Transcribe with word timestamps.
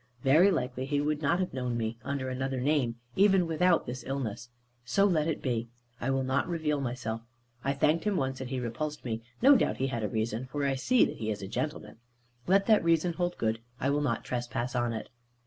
Very 0.23 0.49
likely 0.49 0.85
he 0.85 0.99
would 0.99 1.21
not 1.21 1.37
have 1.39 1.53
known 1.53 1.77
me, 1.77 1.99
under 2.03 2.27
another 2.27 2.59
name; 2.59 2.95
even 3.15 3.45
without 3.45 3.85
this 3.85 4.03
illness. 4.03 4.49
So 4.83 5.05
let 5.05 5.27
it 5.27 5.43
be. 5.43 5.67
I 5.99 6.09
will 6.09 6.23
not 6.23 6.47
reveal 6.47 6.81
myself. 6.81 7.21
I 7.63 7.73
thanked 7.73 8.05
him 8.05 8.17
once, 8.17 8.41
and 8.41 8.49
he 8.49 8.59
repulsed 8.59 9.05
me; 9.05 9.21
no 9.43 9.55
doubt 9.55 9.77
he 9.77 9.85
had 9.85 10.01
a 10.01 10.09
reason, 10.09 10.47
for 10.47 10.65
I 10.65 10.73
see 10.73 11.05
that 11.05 11.17
he 11.17 11.29
is 11.29 11.43
a 11.43 11.47
gentleman. 11.47 11.97
Let 12.47 12.65
that 12.65 12.83
reason 12.83 13.13
hold 13.13 13.37
good: 13.37 13.59
I 13.79 13.91
will 13.91 14.01
not 14.01 14.23
trespass 14.23 14.73
on 14.75 14.91
it. 14.91 15.09